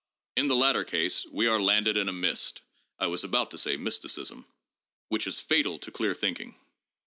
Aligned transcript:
In 0.35 0.47
the 0.47 0.55
latter 0.55 0.83
case 0.83 1.27
we 1.31 1.45
are 1.45 1.61
landed 1.61 1.95
in 1.95 2.09
a 2.09 2.11
mist 2.11 2.63
(I 2.97 3.05
was 3.05 3.23
about 3.23 3.51
to 3.51 3.59
say 3.59 3.77
'mysticism') 3.77 4.47
which 5.09 5.27
is 5.27 5.39
fatal 5.39 5.77
to 5.77 5.91
clear 5.91 6.15
think 6.15 6.39
ing. 6.39 6.55